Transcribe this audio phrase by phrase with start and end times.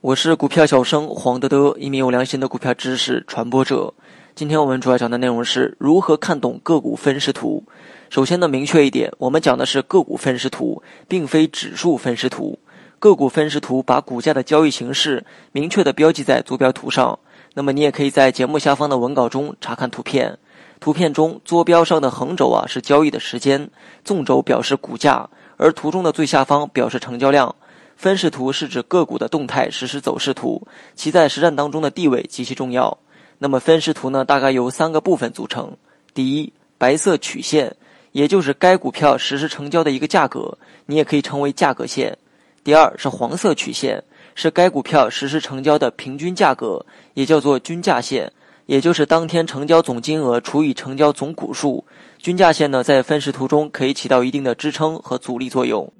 [0.00, 3.92] 我是股票小生黄德德，一名有良心的股票知识传播者。
[4.36, 7.64] 今天我们主要讲的内容是如何看懂个股分时图。
[8.10, 12.56] 首先呢，明确一点，我们讲的是个股分时图，并非指数分时图。
[13.00, 17.18] 个股分时图把股价的交易形式明确的标记在坐标图上。
[17.54, 20.38] 那么你也可以在节目下方的文稿中查看图片。
[20.78, 23.68] 图片中坐标上的横轴啊是交易的时间，
[24.04, 27.54] 纵轴表示股价，而图中的最下方表示成交量。
[27.96, 32.98] 分时图是指个股的动态实时走势图，其在实战当中的地位极其重要。
[33.38, 35.76] 那么分时图呢，大概由三个部分组成。
[36.12, 37.76] 第一，白色曲线，
[38.12, 42.18] 也就是该股票实时成交的一个价格，你也可以称为价格线。
[42.64, 44.02] 第二是黄色曲线，
[44.34, 46.84] 是该股票实时成交的平均价格，
[47.14, 48.32] 也叫做均价线。
[48.66, 51.84] 也就是当天成交总金额除以成交总股数，
[52.18, 55.92] 均价线呢，在分时图中可以起到一定的支撑和阻力作用。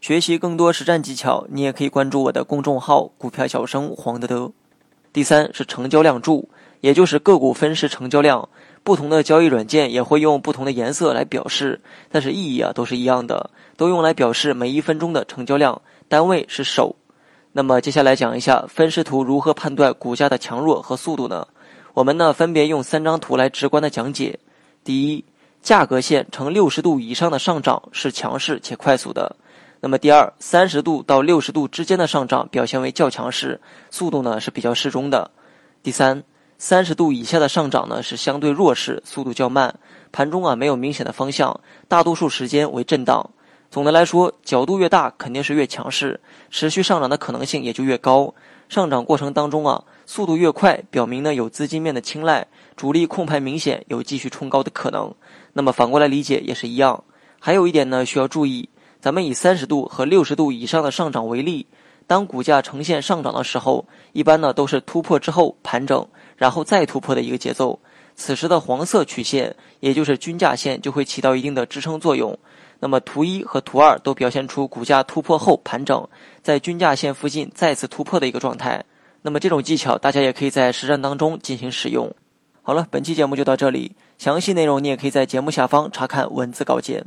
[0.00, 4.50] 学习更多实战技巧，你也可以关注我的公众号“股票小生黄德德”。
[5.12, 6.48] 第三是成交量柱，
[6.80, 8.48] 也就是个股分时成交量。
[8.84, 16.96] 不同的交易软件也会用不同的颜色来表示，但是意义啊都是一样的，都用来表示每一分钟的成交量，单位是手。
[17.58, 21.44] 那么接下来讲一下分时图如何判断股价的强弱和速度呢？
[21.92, 24.38] 我们呢分别用三张图来直观的讲解。
[24.84, 25.24] 第一，
[25.60, 29.34] 价格线呈六十度以上的上涨是强势且快速的。
[29.80, 35.28] 那么第二，三十度到六十度之间的上涨表现为较强势，速度呢是比较适中的。
[35.82, 36.22] 第三，
[36.58, 39.74] 三十度以下的上涨呢是相对弱势，速度较慢，
[40.12, 43.28] 盘中啊没有明显的方向，大多数时间为震荡。
[43.70, 46.18] 总的来说，角度越大，肯定是越强势，
[46.50, 48.34] 持续上涨的可能性也就越高。
[48.68, 55.14] 上涨过程当中啊，速度越快，表明呢有资金面的青睐，主力控盘明显，有继续冲高的可能。
[55.52, 57.04] 那么反过来理解也是一样。
[57.38, 58.68] 还有一点呢需要注意，
[59.00, 61.66] 咱们以三十度和六十度以上的上涨为例，
[62.06, 66.06] 当股价呈现上涨的时候，一般呢都是突破之后盘整，
[66.36, 67.78] 然后再突破的一个节奏。
[68.16, 72.36] 此时的黄色曲线，也就是均价线，就会起到一定的支撑作用。
[72.80, 76.08] 那么图一和图二都表现出股价突破后盘整，
[76.42, 78.84] 在均价线附近再次突破的一个状态。
[79.22, 82.14] 那么这种技巧大家也可以在实战当中进行使用。
[82.62, 87.04] 好了，本期节目就到这里，详细内容你也可以在节目下方查看文字稿件。